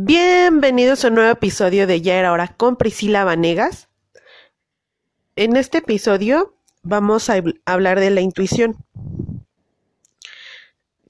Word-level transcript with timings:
Bienvenidos 0.00 1.04
a 1.04 1.08
un 1.08 1.16
nuevo 1.16 1.32
episodio 1.32 1.88
de 1.88 2.00
Ya 2.00 2.20
era 2.20 2.30
hora 2.30 2.54
con 2.56 2.76
Priscila 2.76 3.24
Vanegas. 3.24 3.88
En 5.34 5.56
este 5.56 5.78
episodio 5.78 6.54
vamos 6.84 7.28
a 7.28 7.42
hablar 7.64 7.98
de 7.98 8.10
la 8.10 8.20
intuición. 8.20 8.76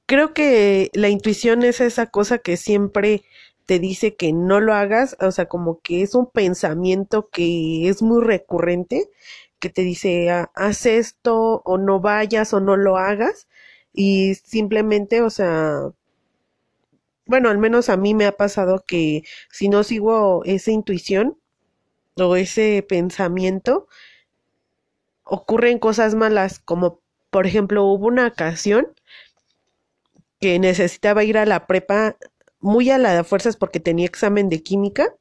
Creo 0.06 0.32
que 0.32 0.90
la 0.94 1.10
intuición 1.10 1.64
es 1.64 1.82
esa 1.82 2.06
cosa 2.06 2.38
que 2.38 2.56
siempre 2.56 3.24
te 3.66 3.78
dice 3.78 4.16
que 4.16 4.32
no 4.32 4.58
lo 4.58 4.72
hagas, 4.72 5.18
o 5.20 5.32
sea, 5.32 5.48
como 5.48 5.80
que 5.80 6.00
es 6.00 6.14
un 6.14 6.30
pensamiento 6.30 7.28
que 7.28 7.90
es 7.90 8.00
muy 8.00 8.24
recurrente, 8.24 9.10
que 9.58 9.68
te 9.68 9.82
dice, 9.82 10.30
haz 10.30 10.86
esto 10.86 11.60
o 11.66 11.76
no 11.76 12.00
vayas 12.00 12.54
o 12.54 12.60
no 12.60 12.78
lo 12.78 12.96
hagas, 12.96 13.48
y 13.92 14.34
simplemente, 14.36 15.20
o 15.20 15.28
sea, 15.28 15.92
bueno, 17.28 17.50
al 17.50 17.58
menos 17.58 17.90
a 17.90 17.96
mí 17.98 18.14
me 18.14 18.26
ha 18.26 18.36
pasado 18.36 18.82
que 18.86 19.22
si 19.50 19.68
no 19.68 19.84
sigo 19.84 20.42
esa 20.44 20.72
intuición 20.72 21.38
o 22.16 22.36
ese 22.36 22.84
pensamiento, 22.88 23.86
ocurren 25.24 25.78
cosas 25.78 26.14
malas, 26.14 26.58
como 26.58 27.00
por 27.30 27.46
ejemplo 27.46 27.84
hubo 27.84 28.06
una 28.06 28.28
ocasión 28.28 28.88
que 30.40 30.58
necesitaba 30.58 31.22
ir 31.22 31.36
a 31.36 31.44
la 31.44 31.66
prepa 31.66 32.16
muy 32.60 32.90
a 32.90 32.96
la 32.96 33.14
de 33.14 33.24
fuerzas 33.24 33.56
porque 33.56 33.78
tenía 33.78 34.06
examen 34.06 34.48
de 34.48 34.62
química. 34.62 35.14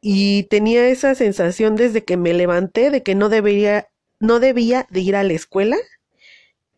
Y 0.00 0.44
tenía 0.44 0.88
esa 0.88 1.14
sensación 1.16 1.74
desde 1.74 2.04
que 2.04 2.16
me 2.16 2.32
levanté 2.34 2.90
de 2.90 3.02
que 3.02 3.16
no 3.16 3.28
debería 3.28 3.88
no 4.20 4.38
debía 4.38 4.86
de 4.90 5.00
ir 5.00 5.16
a 5.16 5.24
la 5.24 5.32
escuela 5.32 5.76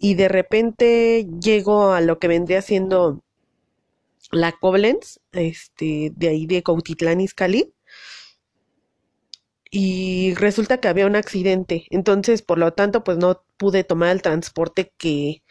y 0.02 0.16
de 0.16 0.29
repente 0.29 1.29
llego 1.41 1.92
a 1.92 2.01
lo 2.01 2.19
que 2.19 2.27
vendría 2.27 2.61
siendo 2.61 3.23
la 4.33 4.51
Koblenz, 4.51 5.20
este, 5.30 6.12
de 6.16 6.28
ahí 6.28 6.47
de 6.47 6.64
Cautitlán 6.64 7.20
Izcalli, 7.20 7.72
y 9.70 10.34
resulta 10.34 10.78
que 10.81 10.89
había 10.89 11.06
un 11.06 11.14
accidente, 11.14 11.86
entonces 11.91 12.42
por 12.42 12.59
lo 12.59 12.72
tanto 12.72 13.05
pues 13.05 13.17
no 13.17 13.44
pude 13.56 13.84
tomar 13.84 14.11
el 14.11 14.22
transporte 14.22 14.92
que, 14.98 15.44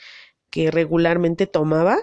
que 0.50 0.70
regularmente 0.70 1.48
tomaba 1.48 1.98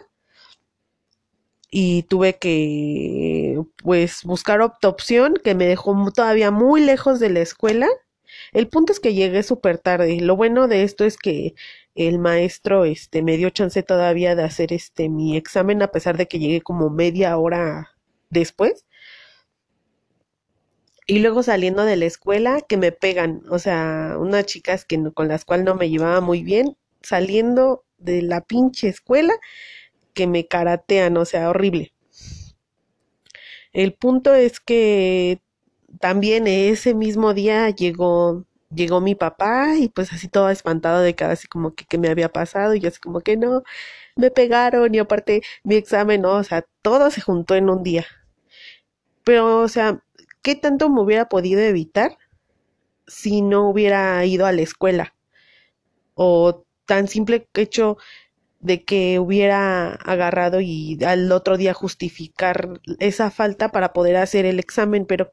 y 1.70 2.04
tuve 2.04 2.38
que 2.38 3.60
pues 3.76 4.24
buscar 4.24 4.62
otra 4.62 4.88
opción 4.88 5.34
que 5.44 5.54
me 5.54 5.66
dejó 5.66 5.94
todavía 6.12 6.50
muy 6.50 6.80
lejos 6.80 7.20
de 7.20 7.28
la 7.28 7.40
escuela. 7.40 7.88
El 8.52 8.68
punto 8.68 8.92
es 8.92 9.00
que 9.00 9.14
llegué 9.14 9.42
súper 9.42 9.78
tarde. 9.78 10.20
Lo 10.20 10.36
bueno 10.36 10.68
de 10.68 10.82
esto 10.82 11.04
es 11.04 11.18
que 11.18 11.54
el 11.98 12.20
maestro 12.20 12.84
este 12.84 13.22
me 13.22 13.36
dio 13.36 13.50
chance 13.50 13.82
todavía 13.82 14.36
de 14.36 14.44
hacer 14.44 14.72
este 14.72 15.08
mi 15.08 15.36
examen 15.36 15.82
a 15.82 15.88
pesar 15.88 16.16
de 16.16 16.28
que 16.28 16.38
llegué 16.38 16.60
como 16.60 16.90
media 16.90 17.36
hora 17.36 17.90
después. 18.30 18.86
Y 21.08 21.18
luego 21.18 21.42
saliendo 21.42 21.84
de 21.84 21.96
la 21.96 22.04
escuela 22.04 22.60
que 22.60 22.76
me 22.76 22.92
pegan, 22.92 23.42
o 23.50 23.58
sea, 23.58 24.14
unas 24.18 24.46
chicas 24.46 24.84
que 24.84 25.10
con 25.12 25.26
las 25.26 25.44
cuales 25.44 25.64
no 25.66 25.74
me 25.74 25.90
llevaba 25.90 26.20
muy 26.20 26.44
bien, 26.44 26.76
saliendo 27.02 27.84
de 27.96 28.22
la 28.22 28.42
pinche 28.42 28.88
escuela 28.88 29.34
que 30.14 30.28
me 30.28 30.46
karatean, 30.46 31.16
o 31.16 31.24
sea, 31.24 31.50
horrible. 31.50 31.94
El 33.72 33.94
punto 33.94 34.34
es 34.34 34.60
que 34.60 35.40
también 35.98 36.46
ese 36.46 36.94
mismo 36.94 37.34
día 37.34 37.70
llegó 37.70 38.44
llegó 38.70 39.00
mi 39.00 39.14
papá 39.14 39.74
y 39.76 39.88
pues 39.88 40.12
así 40.12 40.28
todo 40.28 40.50
espantado 40.50 41.00
de 41.00 41.14
cada 41.14 41.32
así 41.32 41.48
como 41.48 41.74
que, 41.74 41.84
que 41.86 41.98
me 41.98 42.08
había 42.08 42.30
pasado 42.30 42.74
y 42.74 42.80
yo 42.80 42.88
así 42.88 43.00
como 43.00 43.20
que 43.20 43.36
no, 43.36 43.62
me 44.16 44.30
pegaron 44.30 44.94
y 44.94 44.98
aparte 44.98 45.42
mi 45.64 45.76
examen, 45.76 46.22
no, 46.22 46.34
o 46.36 46.44
sea, 46.44 46.64
todo 46.82 47.10
se 47.10 47.20
juntó 47.20 47.54
en 47.54 47.70
un 47.70 47.82
día. 47.82 48.06
Pero, 49.24 49.60
o 49.60 49.68
sea, 49.68 50.02
¿qué 50.42 50.56
tanto 50.56 50.90
me 50.90 51.00
hubiera 51.02 51.28
podido 51.28 51.60
evitar 51.60 52.16
si 53.06 53.42
no 53.42 53.68
hubiera 53.68 54.24
ido 54.24 54.46
a 54.46 54.52
la 54.52 54.62
escuela? 54.62 55.14
O 56.14 56.64
tan 56.86 57.08
simple 57.08 57.48
hecho 57.54 57.98
de 58.60 58.84
que 58.84 59.18
hubiera 59.18 59.94
agarrado 59.94 60.60
y 60.60 60.98
al 61.04 61.30
otro 61.32 61.56
día 61.56 61.74
justificar 61.74 62.80
esa 62.98 63.30
falta 63.30 63.70
para 63.70 63.92
poder 63.92 64.16
hacer 64.16 64.46
el 64.46 64.58
examen, 64.58 65.06
pero 65.06 65.32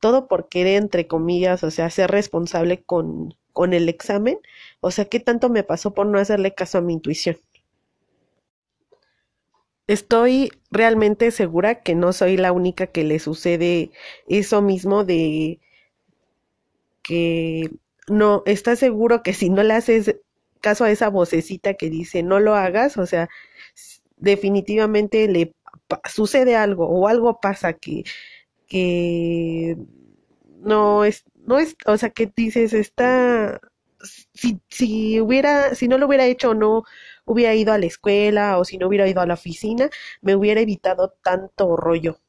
todo 0.00 0.28
por 0.28 0.48
querer, 0.48 0.76
entre 0.76 1.06
comillas, 1.06 1.64
o 1.64 1.70
sea, 1.70 1.90
ser 1.90 2.10
responsable 2.10 2.82
con, 2.82 3.34
con 3.52 3.72
el 3.74 3.88
examen. 3.88 4.38
O 4.80 4.90
sea, 4.90 5.06
¿qué 5.06 5.20
tanto 5.20 5.48
me 5.48 5.64
pasó 5.64 5.94
por 5.94 6.06
no 6.06 6.18
hacerle 6.18 6.54
caso 6.54 6.78
a 6.78 6.80
mi 6.80 6.94
intuición? 6.94 7.36
Estoy 9.88 10.52
realmente 10.70 11.30
segura 11.30 11.82
que 11.82 11.94
no 11.94 12.12
soy 12.12 12.36
la 12.36 12.52
única 12.52 12.88
que 12.88 13.04
le 13.04 13.18
sucede 13.18 13.90
eso 14.28 14.60
mismo 14.60 15.04
de 15.04 15.60
que 17.02 17.70
no, 18.08 18.42
estás 18.46 18.78
seguro 18.78 19.22
que 19.22 19.32
si 19.32 19.48
no 19.50 19.62
le 19.62 19.74
haces 19.74 20.16
caso 20.60 20.84
a 20.84 20.90
esa 20.90 21.08
vocecita 21.08 21.74
que 21.74 21.88
dice 21.90 22.22
no 22.22 22.38
lo 22.40 22.54
hagas, 22.54 22.98
o 22.98 23.06
sea, 23.06 23.28
definitivamente 24.18 25.26
le 25.28 25.54
sucede 26.04 26.56
algo 26.56 26.86
o 26.88 27.08
algo 27.08 27.40
pasa 27.40 27.72
que 27.72 28.04
que 28.68 29.76
no 30.60 31.04
es, 31.04 31.24
no 31.46 31.58
es, 31.58 31.76
o 31.86 31.96
sea, 31.96 32.10
que 32.10 32.32
dices, 32.36 32.72
está, 32.72 33.60
si, 34.34 34.60
si 34.68 35.20
hubiera, 35.20 35.74
si 35.74 35.88
no 35.88 35.98
lo 35.98 36.06
hubiera 36.06 36.26
hecho 36.26 36.50
o 36.50 36.54
no 36.54 36.84
hubiera 37.24 37.54
ido 37.54 37.72
a 37.72 37.78
la 37.78 37.86
escuela 37.86 38.58
o 38.58 38.64
si 38.64 38.78
no 38.78 38.88
hubiera 38.88 39.08
ido 39.08 39.20
a 39.20 39.26
la 39.26 39.34
oficina, 39.34 39.90
me 40.22 40.34
hubiera 40.36 40.60
evitado 40.60 41.14
tanto 41.22 41.76
rollo. 41.76 42.20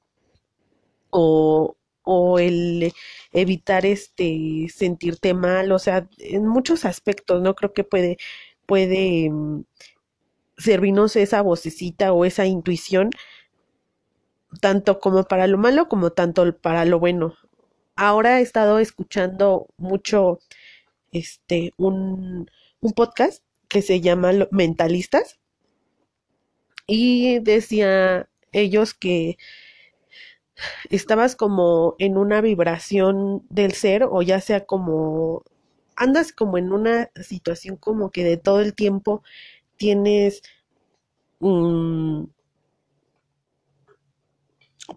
O, 1.11 1.75
o 2.03 2.39
el 2.39 2.93
evitar 3.33 3.85
este 3.85 4.67
sentirte 4.73 5.33
mal, 5.33 5.71
o 5.71 5.79
sea, 5.79 6.07
en 6.17 6.47
muchos 6.47 6.85
aspectos, 6.85 7.41
¿no? 7.41 7.55
Creo 7.55 7.73
que 7.73 7.83
puede, 7.83 8.17
puede 8.65 9.29
mm, 9.31 9.63
servirnos 10.57 11.15
esa 11.15 11.41
vocecita 11.41 12.13
o 12.13 12.25
esa 12.25 12.45
intuición 12.45 13.11
tanto 14.61 14.99
como 14.99 15.23
para 15.23 15.47
lo 15.47 15.57
malo 15.57 15.87
como 15.89 16.11
tanto 16.11 16.57
para 16.57 16.85
lo 16.85 16.99
bueno. 16.99 17.35
Ahora 17.95 18.39
he 18.39 18.43
estado 18.43 18.79
escuchando 18.79 19.67
mucho 19.77 20.39
este 21.11 21.73
un, 21.77 22.49
un 22.81 22.91
podcast 22.93 23.43
que 23.67 23.81
se 23.81 24.01
llama 24.01 24.31
Mentalistas 24.51 25.39
y 26.87 27.39
decía 27.39 28.29
ellos 28.51 28.93
que 28.93 29.37
estabas 30.89 31.35
como 31.35 31.95
en 31.99 32.17
una 32.17 32.41
vibración 32.41 33.45
del 33.49 33.73
ser 33.73 34.03
o 34.03 34.21
ya 34.21 34.41
sea 34.41 34.65
como 34.65 35.43
andas 35.95 36.31
como 36.33 36.57
en 36.57 36.71
una 36.71 37.11
situación 37.21 37.75
como 37.77 38.11
que 38.11 38.23
de 38.23 38.37
todo 38.37 38.61
el 38.61 38.73
tiempo 38.73 39.23
tienes 39.77 40.41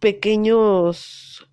pequeños 0.03 1.49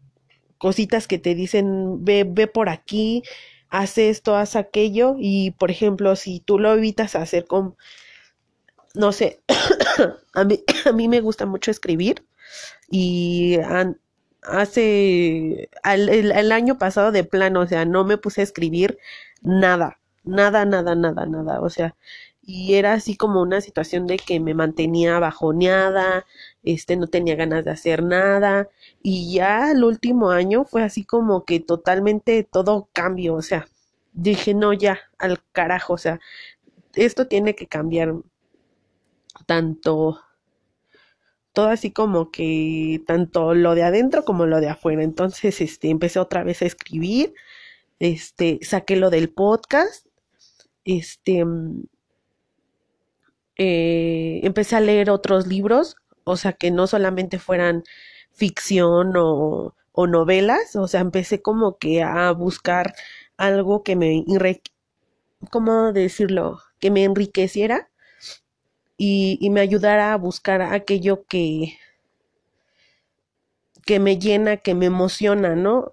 cositas 0.57 1.07
que 1.07 1.19
te 1.19 1.35
dicen, 1.35 2.03
ve, 2.03 2.25
ve 2.27 2.47
por 2.47 2.67
aquí, 2.67 3.23
haz 3.69 3.97
esto, 3.97 4.35
haz 4.35 4.55
aquello, 4.55 5.15
y 5.19 5.51
por 5.51 5.71
ejemplo, 5.71 6.15
si 6.15 6.39
tú 6.41 6.57
lo 6.59 6.73
evitas 6.73 7.15
hacer 7.15 7.45
con, 7.45 7.77
no 8.95 9.11
sé, 9.11 9.41
a, 10.33 10.43
mí, 10.43 10.63
a 10.85 10.91
mí 10.91 11.07
me 11.07 11.21
gusta 11.21 11.45
mucho 11.45 11.69
escribir, 11.69 12.25
y 12.89 13.59
hace, 14.41 15.69
el, 15.85 16.51
año 16.51 16.79
pasado 16.79 17.11
de 17.11 17.23
plano, 17.23 17.61
o 17.61 17.67
sea, 17.67 17.85
no 17.85 18.03
me 18.03 18.17
puse 18.17 18.41
a 18.41 18.45
escribir 18.45 18.97
nada, 19.43 19.99
nada, 20.23 20.66
nada, 20.66 20.95
nada, 20.95 21.27
nada, 21.27 21.61
o 21.61 21.69
sea, 21.69 21.95
y 22.51 22.73
era 22.73 22.93
así 22.93 23.15
como 23.15 23.43
una 23.43 23.61
situación 23.61 24.07
de 24.07 24.17
que 24.17 24.39
me 24.39 24.55
mantenía 24.55 25.19
bajoneada, 25.19 26.25
este, 26.63 26.96
no 26.97 27.05
tenía 27.05 27.35
ganas 27.35 27.63
de 27.63 27.69
hacer 27.69 28.01
nada, 28.03 28.69
y 29.03 29.31
ya 29.35 29.72
el 29.72 29.84
último 29.84 30.31
año 30.31 30.66
fue 30.66 30.81
así 30.81 31.03
como 31.05 31.46
que 31.46 31.59
totalmente 31.59 32.43
todo 32.43 32.90
cambio, 32.91 33.35
o 33.35 33.43
sea, 33.43 33.67
dije, 34.13 34.55
no, 34.55 34.73
ya, 34.73 34.99
al 35.19 35.43
carajo, 35.51 35.93
o 35.93 35.97
sea, 35.99 36.19
esto 36.96 37.28
tiene 37.28 37.53
que 37.53 37.67
cambiar 37.67 38.16
tanto, 39.45 40.19
todo 41.53 41.67
así 41.67 41.91
como 41.91 42.31
que, 42.31 43.03
tanto 43.05 43.53
lo 43.53 43.75
de 43.75 43.84
adentro 43.84 44.25
como 44.25 44.47
lo 44.47 44.59
de 44.59 44.69
afuera, 44.69 45.03
entonces, 45.03 45.61
este, 45.61 45.91
empecé 45.91 46.17
otra 46.19 46.43
vez 46.43 46.63
a 46.63 46.66
escribir, 46.66 47.35
este, 47.99 48.57
saqué 48.63 48.95
lo 48.95 49.11
del 49.11 49.29
podcast, 49.29 50.07
este, 50.84 51.45
eh, 53.59 54.40
empecé 54.44 54.78
a 54.78 54.82
leer 54.82 55.09
otros 55.09 55.46
libros, 55.47 55.97
o 56.23 56.38
sea, 56.38 56.53
que 56.53 56.72
no 56.72 56.88
solamente 56.88 57.40
fueran 57.40 57.84
ficción 58.32 59.14
o, 59.17 59.76
novelas, 60.08 60.78
o 60.78 60.88
sea, 60.88 61.02
empecé 61.02 61.41
como 61.41 61.78
que 61.78 62.02
a 62.03 62.32
buscar 62.32 62.94
algo 63.38 63.84
que 63.84 63.97
me, 63.97 64.23
¿cómo 65.52 65.91
decirlo? 65.91 66.61
Que 66.79 66.90
me 66.90 67.03
enriqueciera 67.03 67.90
y, 68.97 69.50
me 69.52 69.62
ayudara 69.62 70.14
a 70.14 70.17
buscar 70.17 70.62
aquello 70.62 71.26
que, 71.28 71.78
que 73.85 74.00
me 74.00 74.17
llena, 74.20 74.58
que 74.58 74.73
me 74.76 74.85
emociona, 74.85 75.55
¿no? 75.55 75.91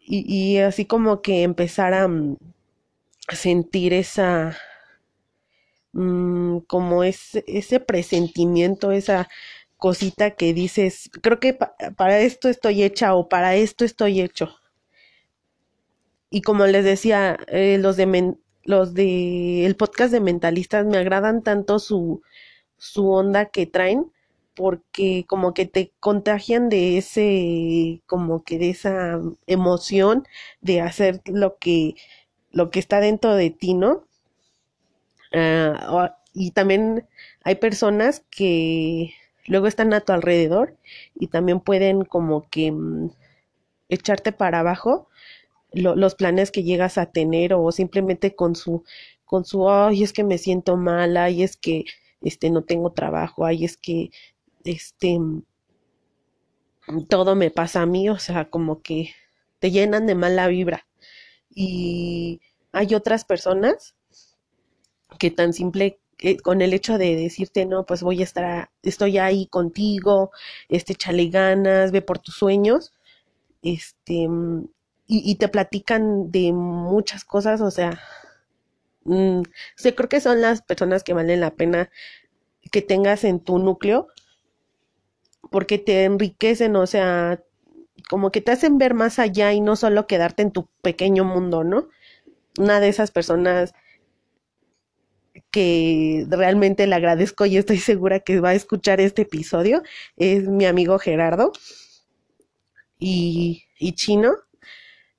Y, 0.00 0.24
y 0.28 0.58
así 0.58 0.84
como 0.84 1.22
que 1.22 1.42
empezar 1.44 1.94
a, 1.94 2.08
mm, 2.08 2.36
sentir 3.32 3.94
esa, 3.94 4.56
mm, 5.94 6.60
como 6.68 7.04
ese, 7.04 7.44
ese 7.48 7.80
presentimiento, 7.80 8.92
esa 8.92 9.28
cosita 9.78 10.32
que 10.32 10.54
dices, 10.54 11.10
creo 11.22 11.40
que 11.40 11.54
pa- 11.54 11.74
para 11.96 12.20
esto 12.20 12.48
estoy 12.50 12.82
hecha 12.84 13.14
o 13.14 13.28
para 13.30 13.56
esto 13.56 13.84
estoy 13.86 14.20
hecho. 14.22 14.56
Y 16.30 16.42
como 16.42 16.66
les 16.66 16.84
decía, 16.84 17.38
eh, 17.48 17.78
los 17.78 17.96
de 17.96 18.34
los 18.64 18.94
de 18.94 19.66
el 19.66 19.76
podcast 19.76 20.12
de 20.12 20.20
mentalistas 20.20 20.86
me 20.86 20.96
agradan 20.98 21.42
tanto 21.42 21.78
su, 21.78 22.22
su 22.78 23.10
onda 23.10 23.46
que 23.46 23.66
traen, 23.66 24.12
porque 24.54 25.24
como 25.28 25.54
que 25.54 25.66
te 25.66 25.92
contagian 26.00 26.68
de 26.70 26.98
ese, 26.98 28.02
como 28.06 28.44
que 28.44 28.58
de 28.58 28.70
esa 28.70 29.20
emoción 29.46 30.26
de 30.62 30.80
hacer 30.82 31.22
lo 31.26 31.58
que, 31.58 31.96
lo 32.52 32.70
que 32.70 32.80
está 32.80 33.00
dentro 33.00 33.34
de 33.36 33.50
ti, 33.50 33.74
¿no? 33.74 34.06
Ah, 35.34 36.16
y 36.32 36.50
también 36.52 37.06
hay 37.44 37.56
personas 37.56 38.24
que 38.30 39.12
luego 39.46 39.66
están 39.66 39.92
a 39.92 40.00
tu 40.00 40.12
alrededor 40.12 40.76
y 41.14 41.28
también 41.28 41.60
pueden 41.60 42.04
como 42.04 42.48
que 42.50 42.72
mm, 42.72 43.10
echarte 43.90 44.32
para 44.32 44.60
abajo 44.60 45.08
lo- 45.72 45.96
los 45.96 46.14
planes 46.16 46.50
que 46.52 46.64
llegas 46.64 46.98
a 46.98 47.06
tener 47.12 47.54
o 47.54 47.72
simplemente 47.72 48.36
con 48.36 48.56
su, 48.56 48.84
con 49.26 49.44
su, 49.46 49.70
ay, 49.70 50.02
es 50.04 50.12
que 50.14 50.24
me 50.24 50.38
siento 50.38 50.76
mal, 50.78 51.16
ay, 51.18 51.42
es 51.44 51.56
que 51.56 51.84
este 52.22 52.50
no 52.50 52.62
tengo 52.64 52.92
trabajo, 52.92 53.46
ay, 53.46 53.64
es 53.64 53.76
que 53.78 54.10
este 54.64 55.18
todo 57.08 57.34
me 57.34 57.50
pasa 57.50 57.82
a 57.82 57.86
mí, 57.86 58.08
o 58.10 58.18
sea, 58.18 58.50
como 58.50 58.82
que 58.82 59.10
te 59.58 59.70
llenan 59.70 60.06
de 60.06 60.14
mala 60.14 60.48
vibra. 60.48 60.86
Y 61.50 62.40
hay 62.72 62.94
otras 62.94 63.24
personas 63.24 63.94
que 65.18 65.30
tan 65.30 65.52
simple 65.52 65.98
eh, 66.20 66.38
con 66.38 66.62
el 66.62 66.72
hecho 66.72 66.98
de 66.98 67.16
decirte, 67.16 67.66
no, 67.66 67.84
pues 67.86 68.02
voy 68.02 68.20
a 68.20 68.24
estar, 68.24 68.70
estoy 68.82 69.18
ahí 69.18 69.46
contigo, 69.46 70.30
este, 70.68 70.94
échale 70.94 71.28
ganas, 71.28 71.92
ve 71.92 72.02
por 72.02 72.18
tus 72.18 72.36
sueños, 72.36 72.92
este, 73.62 74.28
mm, 74.28 74.68
y, 75.06 75.34
te 75.36 75.48
platican 75.48 76.30
de 76.30 76.52
muchas 76.52 77.24
cosas, 77.24 77.60
o 77.60 77.70
sea, 77.70 78.00
mm, 79.04 79.42
sí, 79.76 79.92
creo 79.92 80.08
que 80.08 80.20
son 80.20 80.40
las 80.40 80.62
personas 80.62 81.04
que 81.04 81.12
valen 81.12 81.40
la 81.40 81.54
pena 81.54 81.90
que 82.72 82.82
tengas 82.82 83.24
en 83.24 83.40
tu 83.40 83.58
núcleo, 83.58 84.08
porque 85.50 85.78
te 85.78 86.04
enriquecen, 86.04 86.76
o 86.76 86.86
sea, 86.86 87.42
como 88.08 88.30
que 88.30 88.40
te 88.40 88.52
hacen 88.52 88.78
ver 88.78 88.94
más 88.94 89.18
allá 89.18 89.52
y 89.52 89.60
no 89.60 89.76
solo 89.76 90.06
quedarte 90.06 90.42
en 90.42 90.52
tu 90.52 90.68
pequeño 90.82 91.24
mundo, 91.24 91.64
¿no? 91.64 91.88
Una 92.58 92.80
de 92.80 92.88
esas 92.88 93.10
personas 93.10 93.74
que 95.54 96.26
realmente 96.30 96.84
le 96.88 96.96
agradezco 96.96 97.46
y 97.46 97.56
estoy 97.56 97.78
segura 97.78 98.18
que 98.18 98.40
va 98.40 98.48
a 98.48 98.54
escuchar 98.54 99.00
este 99.00 99.22
episodio 99.22 99.84
es 100.16 100.48
mi 100.48 100.66
amigo 100.66 100.98
Gerardo 100.98 101.52
y, 102.98 103.62
y 103.78 103.92
Chino. 103.92 104.32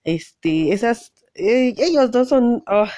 Este, 0.03 0.73
esas, 0.73 1.13
eh, 1.35 1.73
ellos 1.77 2.11
dos 2.11 2.27
son, 2.27 2.65
oh, 2.67 2.89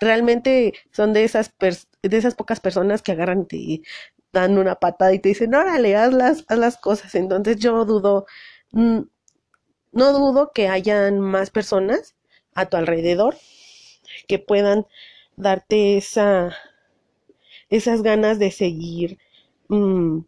realmente 0.00 0.74
son 0.90 1.12
de 1.12 1.22
esas, 1.22 1.54
de 1.60 2.16
esas 2.16 2.34
pocas 2.34 2.58
personas 2.58 3.00
que 3.00 3.12
agarran 3.12 3.46
y 3.52 3.82
te 4.32 4.40
dan 4.40 4.58
una 4.58 4.74
patada 4.74 5.14
y 5.14 5.20
te 5.20 5.28
dicen, 5.28 5.54
órale, 5.54 5.94
haz 5.94 6.12
las, 6.12 6.44
haz 6.48 6.58
las 6.58 6.78
cosas. 6.78 7.14
Entonces 7.14 7.58
yo 7.58 7.84
dudo, 7.84 8.26
mm, 8.72 9.02
no 9.92 10.12
dudo 10.12 10.50
que 10.52 10.66
hayan 10.66 11.20
más 11.20 11.50
personas 11.50 12.16
a 12.56 12.66
tu 12.66 12.76
alrededor 12.76 13.36
que 14.26 14.40
puedan 14.40 14.84
darte 15.38 15.96
esa, 15.96 16.54
esas 17.70 18.02
ganas 18.02 18.38
de 18.38 18.50
seguir 18.50 19.18
mm, 19.68 20.20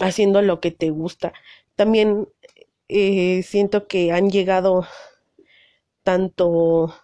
haciendo 0.00 0.42
lo 0.42 0.60
que 0.60 0.70
te 0.70 0.90
gusta. 0.90 1.32
También 1.76 2.28
eh, 2.88 3.42
siento 3.42 3.86
que 3.86 4.12
han 4.12 4.30
llegado 4.30 4.86
tanto, 6.02 6.94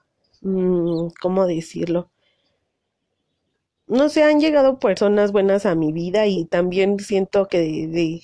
mm, 0.42 1.08
¿cómo 1.20 1.46
decirlo? 1.46 2.10
No 3.86 4.08
sé, 4.08 4.22
han 4.22 4.40
llegado 4.40 4.78
personas 4.78 5.32
buenas 5.32 5.66
a 5.66 5.74
mi 5.74 5.92
vida 5.92 6.26
y 6.26 6.44
también 6.46 6.98
siento 7.00 7.48
que 7.48 7.58
de, 7.58 8.22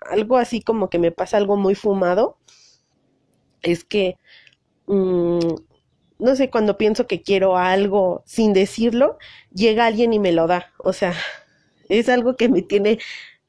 algo 0.00 0.36
así 0.38 0.60
como 0.62 0.88
que 0.90 0.98
me 0.98 1.12
pasa 1.12 1.36
algo 1.36 1.56
muy 1.56 1.74
fumado, 1.74 2.38
es 3.62 3.84
que, 3.84 4.16
mm, 4.86 5.38
no 6.18 6.36
sé, 6.36 6.50
cuando 6.50 6.78
pienso 6.78 7.06
que 7.06 7.22
quiero 7.22 7.56
algo 7.58 8.22
sin 8.26 8.52
decirlo, 8.52 9.18
llega 9.52 9.86
alguien 9.86 10.12
y 10.12 10.18
me 10.18 10.32
lo 10.32 10.46
da. 10.46 10.72
O 10.78 10.92
sea, 10.92 11.14
es 11.88 12.08
algo 12.08 12.36
que 12.36 12.48
me 12.48 12.62
tiene 12.62 12.98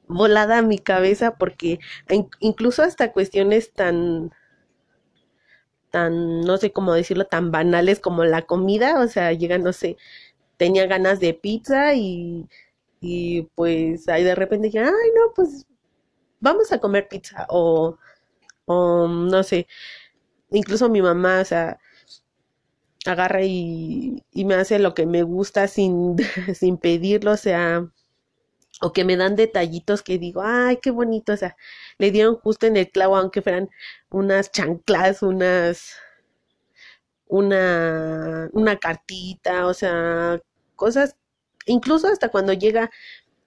volada 0.08 0.58
a 0.58 0.62
mi 0.62 0.78
cabeza 0.78 1.36
porque 1.38 1.80
in- 2.10 2.30
incluso 2.40 2.82
hasta 2.84 3.12
cuestiones 3.12 3.72
tan, 3.74 4.32
tan, 5.90 6.40
no 6.42 6.56
sé 6.58 6.72
cómo 6.72 6.92
decirlo, 6.94 7.26
tan 7.26 7.50
banales 7.50 8.00
como 8.00 8.24
la 8.24 8.42
comida, 8.42 9.00
o 9.00 9.08
sea, 9.08 9.32
llega, 9.32 9.58
no 9.58 9.72
sé, 9.72 9.96
tenía 10.56 10.86
ganas 10.86 11.20
de 11.20 11.34
pizza 11.34 11.94
y, 11.94 12.48
y 13.00 13.44
pues 13.56 14.08
ahí 14.08 14.24
de 14.24 14.34
repente 14.34 14.68
dije, 14.68 14.80
ay, 14.80 14.86
no, 15.16 15.34
pues 15.34 15.66
vamos 16.40 16.72
a 16.72 16.80
comer 16.80 17.08
pizza 17.08 17.46
o, 17.50 17.98
o 18.66 19.08
no 19.08 19.42
sé, 19.44 19.66
incluso 20.50 20.88
mi 20.90 21.02
mamá, 21.02 21.40
o 21.42 21.46
sea, 21.46 21.78
agarra 23.06 23.44
y, 23.44 24.22
me 24.34 24.54
hace 24.54 24.78
lo 24.78 24.94
que 24.94 25.06
me 25.06 25.22
gusta 25.22 25.68
sin, 25.68 26.16
sin 26.54 26.78
pedirlo, 26.78 27.32
o 27.32 27.36
sea, 27.36 27.88
o 28.80 28.92
que 28.92 29.04
me 29.04 29.16
dan 29.16 29.36
detallitos 29.36 30.02
que 30.02 30.18
digo, 30.18 30.42
ay, 30.44 30.78
qué 30.82 30.90
bonito, 30.90 31.32
o 31.32 31.36
sea, 31.36 31.56
le 31.98 32.10
dieron 32.10 32.36
justo 32.36 32.66
en 32.66 32.76
el 32.76 32.90
clavo, 32.90 33.16
aunque 33.16 33.42
fueran 33.42 33.70
unas 34.10 34.52
chanclas, 34.52 35.22
unas, 35.22 35.96
una, 37.26 38.48
una 38.52 38.76
cartita, 38.78 39.66
o 39.66 39.74
sea, 39.74 40.40
cosas, 40.76 41.16
incluso 41.66 42.08
hasta 42.08 42.30
cuando 42.30 42.52
llega, 42.52 42.90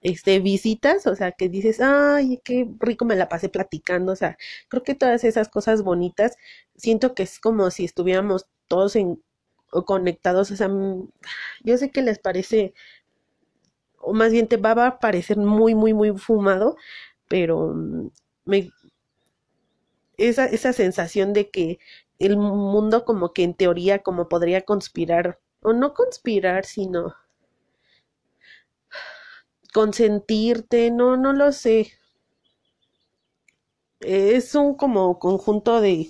este, 0.01 0.39
visitas, 0.39 1.07
o 1.07 1.15
sea, 1.15 1.31
que 1.31 1.49
dices, 1.49 1.79
ay, 1.81 2.41
qué 2.43 2.67
rico 2.79 3.05
me 3.05 3.15
la 3.15 3.29
pasé 3.29 3.49
platicando, 3.49 4.13
o 4.13 4.15
sea, 4.15 4.37
creo 4.69 4.83
que 4.83 4.95
todas 4.95 5.23
esas 5.23 5.49
cosas 5.49 5.83
bonitas, 5.83 6.37
siento 6.75 7.13
que 7.15 7.23
es 7.23 7.39
como 7.39 7.69
si 7.71 7.85
estuviéramos 7.85 8.47
todos 8.67 8.95
en, 8.95 9.21
o 9.71 9.85
conectados, 9.85 10.51
o 10.51 10.55
sea, 10.55 10.67
mm, 10.69 11.09
yo 11.63 11.77
sé 11.77 11.91
que 11.91 12.01
les 12.01 12.19
parece 12.19 12.73
o 13.99 14.13
más 14.13 14.31
bien 14.31 14.47
te 14.47 14.57
va 14.57 14.71
a 14.87 14.99
parecer 14.99 15.37
muy, 15.37 15.75
muy, 15.75 15.93
muy 15.93 16.17
fumado, 16.17 16.75
pero 17.27 17.73
mm, 17.73 18.09
me, 18.45 18.71
esa, 20.17 20.45
esa 20.45 20.71
sensación 20.71 21.33
de 21.33 21.49
que 21.49 21.79
el 22.17 22.37
mundo 22.37 23.03
como 23.03 23.33
que 23.33 23.43
en 23.43 23.53
teoría 23.55 23.99
como 24.03 24.29
podría 24.29 24.61
conspirar, 24.61 25.39
o 25.61 25.73
no 25.73 25.93
conspirar, 25.93 26.63
sino 26.65 27.13
consentirte, 29.73 30.91
no, 30.91 31.17
no 31.17 31.33
lo 31.33 31.51
sé. 31.51 31.93
Es 34.01 34.53
un 34.53 34.75
como 34.75 35.17
conjunto 35.17 35.79
de, 35.79 36.09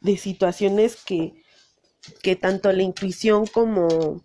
de 0.00 0.16
situaciones 0.16 0.96
que, 1.04 1.41
que 2.22 2.36
tanto 2.36 2.72
la 2.72 2.82
intuición 2.82 3.46
como, 3.46 4.24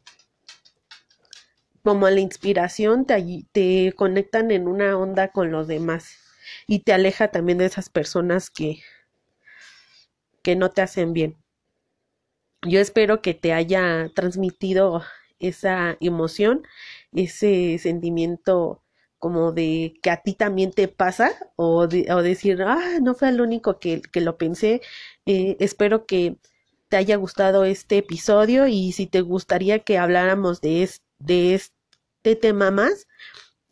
como 1.83 2.09
la 2.09 2.19
inspiración 2.19 3.05
te, 3.05 3.45
te 3.51 3.93
conectan 3.95 4.51
en 4.51 4.67
una 4.67 4.97
onda 4.97 5.29
con 5.29 5.51
los 5.51 5.67
demás 5.67 6.17
y 6.67 6.79
te 6.79 6.93
aleja 6.93 7.29
también 7.29 7.57
de 7.57 7.65
esas 7.65 7.89
personas 7.89 8.49
que, 8.49 8.81
que 10.41 10.55
no 10.55 10.71
te 10.71 10.81
hacen 10.81 11.13
bien. 11.13 11.37
Yo 12.63 12.79
espero 12.79 13.21
que 13.21 13.33
te 13.33 13.53
haya 13.53 14.09
transmitido 14.15 15.03
esa 15.39 15.97
emoción, 15.99 16.63
ese 17.13 17.77
sentimiento 17.79 18.83
como 19.19 19.51
de 19.51 19.93
que 20.01 20.09
a 20.11 20.21
ti 20.21 20.33
también 20.33 20.71
te 20.71 20.87
pasa 20.87 21.31
o, 21.55 21.79
o 21.79 22.21
decir, 22.23 22.61
ah, 22.63 22.99
no 23.01 23.15
fue 23.15 23.29
el 23.29 23.41
único 23.41 23.79
que, 23.79 24.01
que 24.01 24.21
lo 24.21 24.37
pensé. 24.37 24.81
Eh, 25.25 25.57
espero 25.59 26.05
que 26.05 26.37
te 26.89 26.97
haya 26.97 27.15
gustado 27.17 27.65
este 27.65 27.97
episodio 27.99 28.67
y 28.67 28.91
si 28.93 29.07
te 29.07 29.21
gustaría 29.21 29.79
que 29.79 29.97
habláramos 29.97 30.61
de, 30.61 30.83
es- 30.83 31.01
de 31.19 31.55
este 31.55 32.35
tema 32.35 32.71
más, 32.71 33.07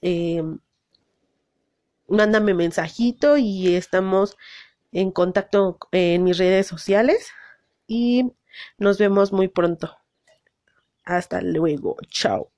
eh, 0.01 0.43
mándame 2.07 2.53
mensajito 2.55 3.37
y 3.37 3.75
estamos 3.75 4.37
en 4.93 5.11
contacto 5.11 5.77
en 5.91 6.23
mis 6.23 6.37
redes 6.37 6.67
sociales 6.67 7.29
y 7.87 8.31
nos 8.77 8.97
vemos 8.99 9.33
muy 9.33 9.47
pronto. 9.49 9.97
Hasta 11.05 11.39
luego. 11.39 11.95
Chao. 12.09 12.51